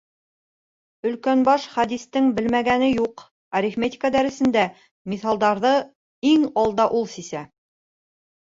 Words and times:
Өлкәнбаш 1.09 1.67
Хәдистең 1.73 2.31
белмәгәне 2.39 2.87
юҡ, 2.91 3.23
арифметика 3.61 4.11
дәресендә 4.17 4.65
миҫалдарҙы 5.15 5.75
иң 6.33 6.49
алда 6.65 6.89
ул 7.01 7.11
сисә. 7.17 7.47